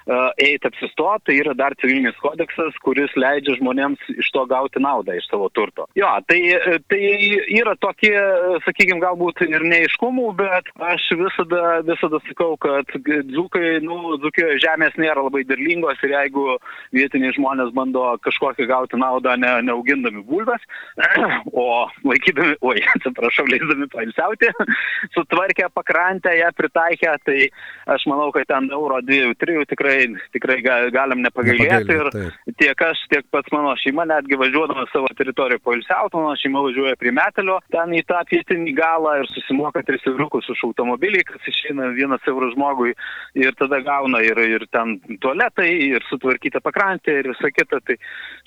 eiti 0.07 0.67
apsistoti, 0.67 1.25
tai 1.27 1.35
yra 1.41 1.53
dar 1.57 1.75
civilinis 1.81 2.15
kodeksas, 2.23 2.75
kuris 2.83 3.11
leidžia 3.19 3.57
žmonėms 3.57 4.01
iš 4.15 4.29
to 4.35 4.45
gauti 4.47 4.79
naudą 4.83 5.17
iš 5.17 5.27
savo 5.27 5.49
turto. 5.51 5.87
Jo, 5.99 6.09
tai, 6.29 6.39
tai 6.87 7.01
yra 7.57 7.75
tokie, 7.81 8.15
sakykime, 8.65 9.01
galbūt 9.03 9.43
ir 9.47 9.65
neiškumų, 9.67 10.29
bet 10.39 10.71
aš 10.89 11.09
visada, 11.19 11.81
visada 11.87 12.21
sakau, 12.29 12.55
kad 12.63 12.91
dzūkai, 13.03 13.81
nu, 13.83 14.15
dzūkijoje 14.23 14.61
žemės 14.63 14.95
nėra 15.01 15.25
labai 15.27 15.43
derlingos 15.47 15.99
ir 16.05 16.15
jeigu 16.15 16.57
vietiniai 16.95 17.35
žmonės 17.35 17.73
bando 17.75 18.05
kažkokią 18.23 18.69
gauti 18.69 18.99
naudą 19.01 19.35
ne, 19.39 19.57
neaugindami 19.67 20.23
bulves, 20.27 20.63
o 21.51 21.67
laikydami, 22.07 22.55
oi, 22.63 22.79
atsiprašau, 22.95 23.47
leisdami 23.51 23.89
pailsiauti, 23.91 24.53
sutvarkę 25.17 25.67
pakrantę, 25.75 26.35
ją 26.39 26.53
pritaikę, 26.55 27.17
tai 27.27 27.49
aš 27.91 28.07
manau, 28.07 28.31
kad 28.35 28.47
ten 28.47 28.71
euro 28.71 29.01
2-3 29.03 29.67
tikrai 29.67 29.96
tikrai, 30.33 30.57
tikrai 30.57 30.91
galim 30.93 31.21
nepagailėti. 31.25 31.95
Ir 31.97 32.09
taip. 32.13 32.55
tiek 32.59 32.81
aš, 32.89 33.01
tiek 33.11 33.25
pats 33.31 33.51
mano 33.53 33.73
šeima, 33.81 34.05
netgi 34.09 34.39
važiuodama 34.39 34.85
savo 34.91 35.09
teritoriją 35.17 35.61
poilsiauti, 35.63 36.17
mano 36.17 36.35
šeima 36.39 36.63
važiuoja 36.65 36.97
prie 36.99 37.13
metelio, 37.15 37.59
ten 37.73 37.93
į 37.97 38.03
tą 38.07 38.21
pietinį 38.29 38.73
galą 38.77 39.17
ir 39.21 39.29
susimoka 39.31 39.83
3 39.87 40.09
eurukus 40.11 40.49
už 40.53 40.63
automobilį, 40.69 41.23
kas 41.27 41.49
išeina 41.51 41.91
vienas 41.97 42.23
eurų 42.27 42.51
žmogui 42.55 42.93
ir 43.37 43.55
tada 43.59 43.81
gauna 43.85 44.21
ir, 44.25 44.39
ir 44.57 44.67
ten 44.73 44.97
tualetai, 45.23 45.69
ir 45.91 46.05
sutvarkyta 46.09 46.61
pakrantė 46.63 47.19
ir 47.21 47.31
visa 47.33 47.51
kita. 47.53 47.81
Tai 47.87 47.97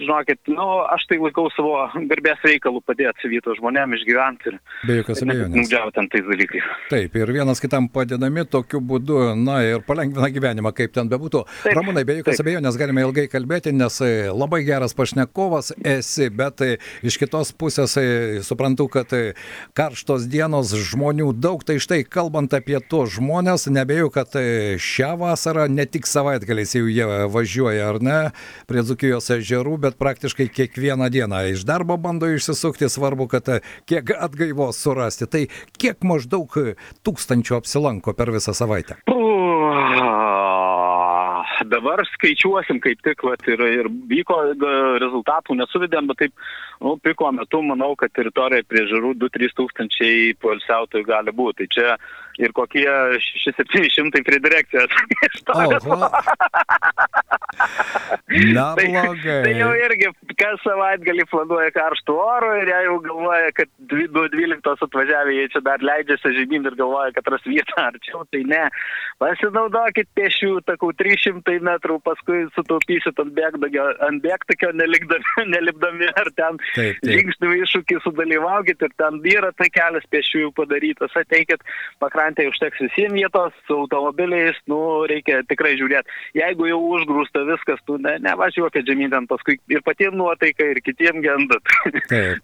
žinokit, 0.01 0.41
nu, 0.51 0.69
aš 0.91 1.07
tai 1.11 1.21
laikau 1.23 1.49
savo 1.55 1.77
garbės 2.11 2.43
reikalų 2.47 2.83
padėti 2.87 3.31
vietos 3.31 3.61
žmonėms 3.61 4.01
išgyventi 4.01 4.51
ir 4.53 4.59
be 4.87 5.01
jokios 5.01 5.23
abejonės. 5.25 5.71
Taip, 6.91 7.17
ir 7.21 7.33
vienas 7.35 7.63
kitam 7.63 7.89
padedami 7.93 8.45
tokiu 8.51 8.81
būdu, 8.85 9.21
na 9.39 9.61
ir 9.67 9.85
palengvina 9.87 10.31
gyvenimą, 10.33 10.73
kaip 10.77 10.95
ten 10.97 11.11
bebūtų 11.11 11.40
suprantu. 11.47 11.77
Ramūnai, 11.79 12.05
be 12.07 12.17
jokios 12.19 12.41
abejonės 12.43 12.77
galime 12.81 13.05
ilgai 13.05 13.27
kalbėti, 13.31 13.73
nes 13.77 13.99
e, 14.05 14.11
labai 14.33 14.63
geras 14.67 14.95
pašnekovas 14.97 15.73
esi, 15.87 16.29
bet 16.35 16.63
e, 16.65 16.71
iš 17.07 17.19
kitos 17.21 17.53
pusės 17.57 17.97
e, 18.01 18.05
suprantu, 18.47 18.89
kad 18.93 19.13
karštos 19.77 20.27
dienos 20.31 20.73
žmonių 20.91 21.31
daug, 21.39 21.65
tai 21.67 21.79
štai 21.83 22.03
kalbant 22.09 22.55
apie 22.57 22.79
tuos 22.81 23.15
žmonės, 23.17 23.69
nebejoju, 23.73 24.13
kad 24.15 24.37
šią 24.81 25.13
vasarą 25.21 25.69
ne 25.73 25.87
tik 25.87 26.09
savaitgaliais 26.11 26.75
jau 26.77 26.87
jie 26.91 27.07
važiuoja, 27.31 27.91
ar 27.95 28.01
ne, 28.05 28.19
prie 28.71 28.85
Zukijos 28.87 29.31
ežerų, 29.35 29.77
bet 29.87 29.99
praktiškai 30.01 30.49
kiekvieną 30.51 31.11
dieną 31.13 31.45
iš 31.55 31.65
darbo 31.69 31.99
bando 32.01 32.31
išsisukti, 32.31 32.91
svarbu, 32.91 33.29
kad 33.31 33.53
kiek 33.91 34.15
atgaivos 34.17 34.81
surasti. 34.81 35.29
Tai 35.31 35.47
kiek 35.81 36.03
maždaug 36.07 36.57
tūkstančių 37.07 37.61
apsilanko 37.61 38.17
per 38.17 38.33
visą 38.35 38.57
savaitę? 38.57 39.01
Dabar 41.69 42.03
skaičiuosim 42.15 42.81
kaip 42.81 43.03
tik, 43.05 43.25
vat, 43.27 43.45
ir, 43.51 43.61
ir 43.81 43.91
vyko 44.11 44.39
rezultatų 45.03 45.57
nesuvedėm, 45.61 46.09
bet 46.11 46.23
taip, 46.25 46.47
nu, 46.81 46.97
piko 47.03 47.31
metu 47.37 47.63
manau, 47.67 47.93
kad 48.01 48.15
teritorija 48.17 48.67
prie 48.69 48.87
žarų 48.91 49.15
2-3 49.21 49.57
tūkstančiai 49.59 50.35
polsiautojų 50.41 51.09
gali 51.11 51.35
būti. 51.37 51.59
Tai 51.61 51.67
čia 51.75 51.97
ir 52.41 52.55
kokie 52.57 52.87
6-700 53.45 54.25
prie 54.25 54.39
direkcijos. 54.41 54.91
Na, 58.31 58.75
tai, 58.79 58.87
blogai. 58.89 59.43
tai 59.45 59.55
jau 59.59 59.71
irgi 59.75 60.11
kas 60.41 60.61
savaitgalį 60.65 61.27
planuoja 61.31 61.71
karštų 61.75 62.15
oro 62.17 62.51
ir 62.61 62.71
jie 62.71 62.79
jau 62.87 62.97
galvoja, 63.05 63.51
kad 63.57 63.71
nuo 64.15 64.25
12 64.33 64.85
atvažiavę 64.87 65.35
jie 65.37 65.47
čia 65.53 65.63
dar 65.67 65.83
leidžiasi 65.85 66.33
žemyn 66.39 66.69
ir 66.71 66.77
galvoja, 66.79 67.13
kad 67.17 67.29
ras 67.35 67.45
vietą 67.49 67.77
arčiau. 67.91 68.25
Tai 68.33 68.43
ne, 68.49 68.63
pasinaudokit 69.21 70.09
pešių 70.17 70.53
takų 70.69 70.93
300 71.01 71.57
metrų, 71.67 71.99
paskui 72.07 72.45
sutaupysit 72.57 73.21
ant 73.21 73.35
bėgtakio, 73.37 73.87
ant 74.07 74.25
bėgtakio 74.25 74.73
nelikdami, 74.81 75.35
nelipdami 75.55 76.11
ar 76.23 76.33
ten 76.39 76.61
žingsnių 76.79 77.53
iššūkį 77.65 78.01
sudalyvaukit 78.07 78.87
ir 78.87 78.97
ten 79.01 79.21
yra 79.31 79.53
tai 79.59 79.69
kelias 79.75 80.07
pešiųjų 80.15 80.55
padarytas, 80.57 81.15
ateikit, 81.21 81.65
pakrantėje 82.03 82.55
užteks 82.55 82.85
visiems 82.87 83.19
vietos, 83.19 83.57
su 83.67 83.77
automobiliais, 83.85 84.57
nu, 84.71 84.81
reikia 85.11 85.43
tikrai 85.51 85.75
žiūrėti. 85.81 86.19
Jeigu 86.39 86.71
jau 86.71 86.81
užgrūsta 86.95 87.45
viskas, 87.49 87.83
tu 87.89 87.99
ne, 88.01 88.17
nevažiuokit 88.25 88.87
žemyn 88.89 89.13
ten 89.13 89.29
paskui 89.31 89.59
ir 89.73 89.85
patiems 89.87 90.17
nuotaika, 90.31 90.67
ir 90.71 90.81
kitiems 90.85 91.23
gendat. 91.25 91.75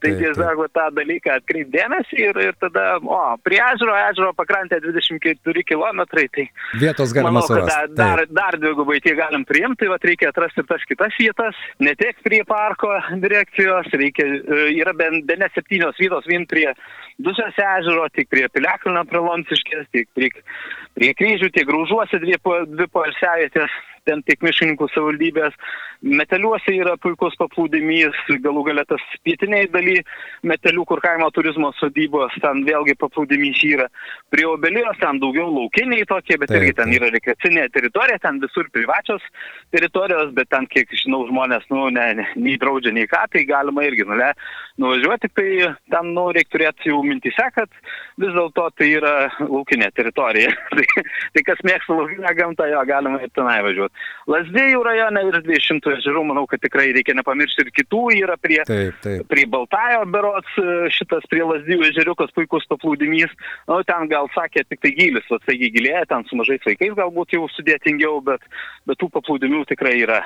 tai 0.02 0.12
tiesiog 0.18 0.64
tą 0.76 0.86
dalyką 0.96 1.38
atkreipdėmėsi 1.40 2.20
ir, 2.28 2.40
ir 2.48 2.58
tada, 2.62 2.98
o, 3.00 3.20
prie 3.46 3.60
ežero, 3.62 3.94
ežero 4.10 4.32
pakrantė 4.36 4.80
24 4.84 5.64
km, 5.66 6.04
tai 6.12 6.48
vietos 6.80 7.14
galima 7.14 7.38
manau, 7.38 7.46
surasti. 7.48 7.94
Dar, 7.96 8.24
dar, 8.24 8.24
dar 8.40 8.60
dvigubai 8.62 9.00
tie 9.04 9.16
galim 9.18 9.46
priimti, 9.48 9.84
tai 9.84 9.92
va 9.92 10.00
reikia 10.02 10.30
atrasti 10.32 10.64
tas 10.66 10.84
kitas 10.88 11.16
vietas, 11.20 11.58
ne 11.82 11.94
tik 11.98 12.22
prie 12.26 12.42
parko 12.48 12.92
direkcijos, 13.24 13.90
reikia, 13.94 14.26
e, 14.26 14.62
yra 14.80 14.94
bent 14.96 15.26
be 15.28 15.38
ne 15.40 15.50
septynios 15.54 15.98
vietos 16.00 16.26
vien 16.30 16.48
prie 16.50 16.70
Dusės 17.16 17.56
ežero, 17.56 18.04
tik 18.12 18.28
prie 18.28 18.44
Piliakalno 18.52 19.00
prie 19.08 19.22
Lonsiškės, 19.24 19.86
tik 19.94 20.10
prie, 20.12 20.28
prie 20.98 21.14
kryžių, 21.16 21.48
tiek 21.54 21.64
graužuose 21.64 22.20
dvi, 22.20 22.36
dvi 22.74 22.86
poilsiavietės 22.92 23.72
ten 24.06 24.22
tiek 24.26 24.42
miškininkų 24.44 24.88
savivaldybės. 24.92 25.56
Meteliuose 26.06 26.74
yra 26.76 26.94
puikus 27.00 27.34
paplūdimys, 27.40 28.16
galų 28.44 28.66
galę 28.68 28.84
tas 28.88 29.02
pietiniai 29.26 29.68
daly 29.72 29.96
metelių, 30.46 30.84
kur 30.88 31.00
kaimo 31.04 31.30
turizmo 31.34 31.72
sodybos, 31.80 32.34
ten 32.42 32.62
vėlgi 32.68 32.96
paplūdimys 33.00 33.62
yra. 33.66 33.88
Prie 34.32 34.44
obelijos 34.48 35.00
ten 35.00 35.20
daugiau 35.22 35.48
laukiniai 35.50 36.04
tokie, 36.08 36.36
bet 36.40 36.52
taip, 36.52 36.60
irgi 36.60 36.76
ten 36.80 36.92
yra 36.98 37.10
rekreacinė 37.14 37.66
teritorija, 37.74 38.20
ten 38.22 38.40
visur 38.44 38.68
privačios 38.74 39.24
teritorijos, 39.74 40.34
bet 40.36 40.50
ten, 40.52 40.68
kiek 40.70 40.92
žinau, 41.02 41.24
žmonės, 41.30 41.64
nu, 41.72 41.88
ne, 41.94 42.06
ne, 42.20 42.28
nei 42.36 42.58
draudžia, 42.60 42.92
nei 42.94 43.08
ką, 43.10 43.24
tai 43.32 43.46
galima 43.48 43.86
irgi 43.88 44.06
nule, 44.06 44.30
nuvažiuoti, 44.82 45.32
tai 45.32 45.48
ten, 45.92 46.12
nu, 46.12 46.28
reikia 46.36 46.52
turėti 46.56 46.90
jau 46.92 47.00
mintise, 47.06 47.48
kad 47.56 47.72
vis 48.20 48.32
dėlto 48.36 48.68
tai 48.76 48.90
yra 48.98 49.14
laukinė 49.40 49.90
teritorija. 49.96 50.52
tai, 50.76 50.86
tai 51.34 51.44
kas 51.46 51.62
mėgsta 51.66 51.96
laukinę 51.96 52.32
gamtą, 52.38 52.68
jo 52.70 52.84
galima 52.88 53.22
ir 53.24 53.32
tenai 53.36 53.58
važiuoti. 53.66 53.95
Lasdėjų 54.30 54.80
rajone 54.82 55.22
ir 55.28 55.38
200 55.44 55.92
ežerų, 56.00 56.24
manau, 56.26 56.46
kad 56.50 56.62
tikrai 56.62 56.88
reikia 56.96 57.14
nepamiršti 57.14 57.66
ir 57.66 57.72
kitų, 57.76 58.02
yra 58.18 58.34
prie, 58.42 58.58
taip, 58.66 58.96
taip. 59.04 59.22
prie 59.30 59.44
Baltajo 59.50 60.02
berots, 60.10 60.56
šitas 60.96 61.28
prie 61.30 61.44
Lasdėjų 61.46 61.90
ežeriukas 61.92 62.34
puikus 62.34 62.66
paplūdimys, 62.72 63.30
nu, 63.70 63.78
ten 63.86 64.10
gal 64.10 64.26
sakė 64.34 64.66
tik 64.66 64.82
tai 64.82 64.92
gilis, 64.98 65.30
o 65.30 65.38
taigi 65.44 65.70
gilėja, 65.76 66.04
ten 66.10 66.26
su 66.26 66.38
mažais 66.38 66.64
vaikais 66.66 66.96
galbūt 66.98 67.36
jau 67.36 67.46
sudėtingiau, 67.54 68.18
bet, 68.26 68.42
bet 68.88 68.98
tų 68.98 69.12
paplūdimių 69.14 69.62
tikrai 69.70 69.94
yra 70.02 70.24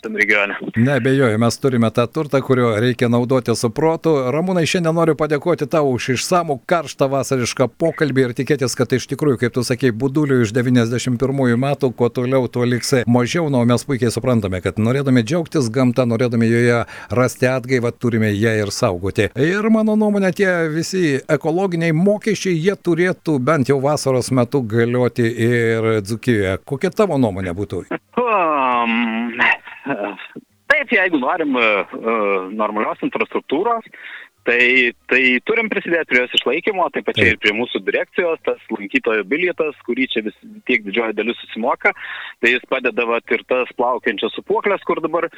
šitam 0.00 0.16
regione. 0.16 0.56
Nebejoju, 0.76 1.38
mes 1.38 1.58
turime 1.60 1.90
tą 1.90 2.06
turtą, 2.08 2.40
kurio 2.42 2.72
reikia 2.80 3.08
naudoti 3.12 3.52
su 3.56 3.70
protu. 3.70 4.14
Ramūnai, 4.32 4.64
šiandien 4.64 4.96
noriu 4.96 5.16
padėkoti 5.18 5.68
tau 5.68 5.92
už 5.92 6.14
išsamų 6.16 6.60
karštą 6.70 7.10
vasarišką 7.12 7.68
pokalbį 7.80 8.24
ir 8.24 8.34
tikėtis, 8.40 8.76
kad 8.78 8.92
iš 8.96 9.10
tikrųjų, 9.12 9.42
kaip 9.44 9.56
tu 9.56 9.64
sakei, 9.66 9.92
budulių 9.92 10.40
iš 10.46 10.54
91 10.56 11.60
metų, 11.60 11.92
kuo 11.96 12.08
toliau, 12.08 12.48
tuo 12.48 12.64
liks 12.80 13.04
mažiau, 13.06 13.50
na, 13.50 13.60
o 13.60 13.64
mes 13.68 13.84
puikiai 13.84 14.12
suprantame, 14.12 14.60
kad 14.64 14.78
norėdami 14.80 15.22
džiaugtis 15.26 15.68
gamtą, 15.72 16.06
norėdami 16.08 16.48
joje 16.48 16.78
rasti 17.12 17.48
atgaivą, 17.50 17.92
turime 17.92 18.32
ją 18.32 18.54
ir 18.62 18.72
saugoti. 18.72 19.28
Ir 19.36 19.68
mano 19.72 19.96
nuomonė, 20.00 20.32
tie 20.36 20.50
visi 20.72 21.20
ekologiniai 21.28 21.92
mokesčiai, 21.96 22.56
jie 22.56 22.76
turėtų 22.76 23.38
bent 23.44 23.68
jau 23.68 23.80
vasaros 23.82 24.32
metu 24.32 24.62
galioti 24.62 25.26
ir 25.28 25.90
Dzukijoje. 26.06 26.56
Kokia 26.64 26.92
tavo 26.94 27.18
nuomonė 27.20 27.52
būtų? 27.56 27.84
Um, 28.20 29.36
taip, 30.70 30.92
jeigu 30.94 31.20
norim 31.20 31.56
uh, 31.60 32.48
normalios 32.54 33.02
infrastruktūros, 33.04 33.86
Tai, 34.50 34.90
tai 35.06 35.20
turim 35.46 35.68
prisidėti 35.70 36.10
prie 36.10 36.22
jos 36.24 36.32
išlaikymo, 36.40 36.88
taip 36.90 37.06
pat 37.06 37.18
ir 37.22 37.36
prie 37.38 37.52
mūsų 37.54 37.84
direkcijos, 37.86 38.40
tas 38.42 38.62
lankytojo 38.72 39.22
bilietas, 39.30 39.76
kurį 39.86 40.08
čia 40.10 40.24
vis 40.26 40.34
tiek 40.66 40.82
didžioji 40.86 41.14
dalis 41.18 41.38
susimoka, 41.44 41.92
tai 42.42 42.56
jis 42.56 42.64
padeda 42.72 43.06
vat, 43.06 43.22
ir 43.30 43.44
tas 43.50 43.70
plaukiančias 43.78 44.34
supuoklės, 44.34 44.82
kur 44.88 45.02
dabar 45.04 45.28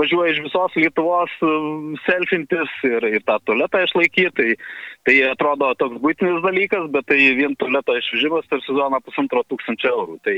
važiuoja 0.00 0.32
iš 0.32 0.40
visos 0.46 0.78
Lietuvos 0.78 1.34
um, 1.44 1.92
selfintis 2.06 2.72
ir, 2.88 3.04
ir 3.12 3.26
tą 3.28 3.36
tualetą 3.44 3.82
išlaikyti. 3.84 4.32
Tai, 4.32 4.48
tai 5.04 5.18
atrodo 5.28 5.68
toks 5.76 6.00
būtinis 6.00 6.40
dalykas, 6.44 6.88
bet 6.94 7.08
tai 7.10 7.18
vien 7.36 7.56
tualeto 7.60 7.98
išvežimas 7.98 8.48
per 8.48 8.62
sezoną 8.64 9.02
pusantro 9.04 9.42
tūkstančio 9.50 9.92
eurų. 9.92 10.18
Tai 10.24 10.36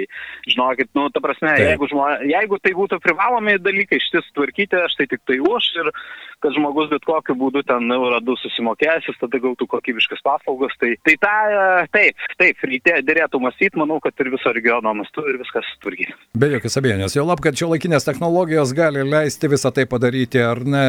žinokit, 0.48 0.90
nu, 0.98 1.06
ta 1.14 1.22
prasme, 1.22 1.52
tai. 1.52 1.70
jeigu, 1.70 1.90
žmo, 1.92 2.08
jeigu 2.32 2.58
tai 2.64 2.74
būtų 2.80 2.98
privalomi 3.04 3.60
dalykai 3.62 4.00
ištis 4.00 4.32
tvarkyti, 4.34 4.80
aš 4.88 4.98
tai 4.98 5.10
tik 5.12 5.22
tai 5.28 5.38
už 5.44 5.70
ir 5.84 5.92
kad 6.44 6.52
žmogus 6.56 6.90
bet 6.92 7.04
kokiu 7.08 7.36
būdu 7.40 7.62
ten 7.64 7.88
eurą 7.94 8.20
du 8.26 8.36
susimokėjęs, 8.40 9.08
jis 9.08 9.18
tada 9.20 9.40
gautų 9.42 9.68
kokybiškas 9.70 10.22
paslaugas. 10.24 10.74
Tai, 10.80 10.90
tai 11.06 11.14
e, 11.14 11.86
taip, 11.94 12.26
taip, 12.40 12.64
ryte 12.70 12.96
dėrėtų 13.06 13.40
mąstyti, 13.42 13.78
manau, 13.80 14.00
kad 14.04 14.18
ir 14.22 14.30
viso 14.34 14.52
regiono 14.54 14.94
mastu 14.96 15.24
ir 15.30 15.38
viskas 15.40 15.68
tvarkyti. 15.84 16.16
Be 16.38 16.50
jokios 16.54 16.78
abejonės, 16.80 17.16
jau 17.18 17.26
lab, 17.28 17.42
kad 17.44 17.58
šio 17.58 17.70
laikinės 17.72 18.06
technologijos 18.08 18.74
gali 18.76 19.04
leisti 19.06 19.50
visą 19.52 19.72
tai 19.74 19.86
padaryti, 19.90 20.42
ar 20.42 20.62
ne, 20.66 20.84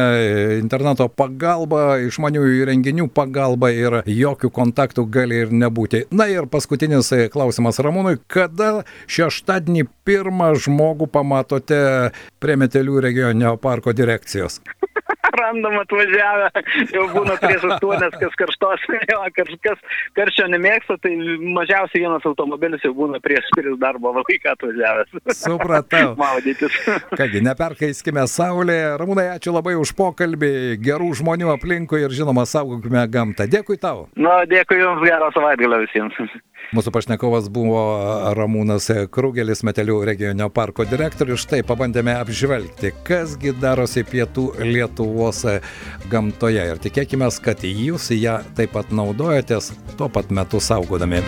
interneto 0.58 1.08
pagalba, 1.12 1.98
išmaniųjų 2.06 2.60
įrenginių 2.62 3.08
pagalba 3.16 3.72
ir 3.74 4.00
jokių 4.10 4.52
kontaktų 4.54 5.06
gali 5.12 5.42
ir 5.44 5.54
nebūti. 5.54 6.06
Na 6.16 6.28
ir 6.32 6.48
paskutinis 6.50 7.12
klausimas 7.32 7.80
Ramūnui, 7.82 8.18
kada 8.32 8.86
šeštadienį 9.10 9.86
pirmą 10.06 10.52
žmogų 10.62 11.10
pamatote 11.12 11.82
prie 12.42 12.58
Metelių 12.60 13.00
regioninio 13.04 13.56
parko 13.60 13.94
direkcijos? 13.96 14.60
randam 15.40 15.78
atvažiavę, 15.82 16.50
jau 16.94 17.06
būna 17.14 17.36
prieš 17.42 17.66
aštuonias, 17.70 18.16
kas 18.20 18.38
karštos, 18.40 18.86
jo, 19.12 19.20
kažkas 19.36 19.82
karščio 20.18 20.48
nemėgsta, 20.52 20.98
tai 21.02 21.14
mažiausiai 21.56 22.04
vienas 22.04 22.26
automobilis 22.28 22.84
jau 22.86 22.94
būna 22.96 23.20
prieš 23.24 23.48
prieš 23.56 23.78
darbo 23.82 24.12
laiką 24.16 24.54
atvažiavęs. 24.54 25.14
Supratau. 25.36 26.14
Maudytis. 26.20 26.76
Kągi, 27.16 27.42
neperkaiskime 27.46 28.26
saulė. 28.30 28.78
Ramūnai, 29.00 29.28
ačiū 29.36 29.54
labai 29.54 29.76
už 29.80 29.94
pokalbį, 29.98 30.52
gerų 30.82 31.12
žmonių 31.20 31.52
aplinkui 31.54 32.02
ir 32.04 32.14
žinoma, 32.14 32.46
saugokime 32.48 33.04
gamtą. 33.12 33.48
Dėkui 33.50 33.78
tau. 33.82 34.06
Na, 34.16 34.42
dėkui 34.48 34.80
Jums, 34.80 35.04
gerą 35.06 35.30
savaitgalę 35.34 35.84
visiems. 35.86 36.18
Mūsų 36.74 36.90
pašnekovas 36.90 37.46
buvo 37.52 37.78
Ramūnas 38.34 38.88
Krūgelis, 39.14 39.62
Metelių 39.66 40.00
regioninio 40.08 40.48
parko 40.50 40.82
direktorius. 40.88 41.44
Štai 41.44 41.60
pabandėme 41.66 42.16
apžvelgti, 42.18 42.90
kasgi 43.06 43.52
darosi 43.54 44.02
pietų 44.06 44.48
Lietuvos 44.66 45.44
gamtoje. 46.10 46.66
Ir 46.72 46.82
tikėkime, 46.82 47.30
kad 47.44 47.62
jūs 47.62 48.10
ją 48.16 48.40
taip 48.58 48.74
pat 48.74 48.90
naudojatės, 48.90 49.70
tuo 49.94 50.10
pat 50.10 50.34
metu 50.34 50.58
saugodami. 50.58 51.22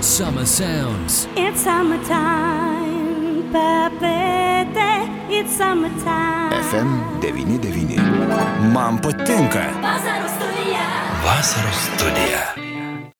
Summer 0.00 0.46
Sounds. 0.46 1.26
It's 1.36 1.60
summertime, 1.60 3.44
papete, 3.52 4.92
it's 5.28 5.56
summertime. 5.56 6.56
FM 6.70 7.20
99. 7.20 8.72
Man 8.72 8.96
patinka. 9.04 9.68
Vasaros 9.84 10.38
studija. 10.38 10.86
Vasaros 11.24 11.82
studija. 11.90 12.65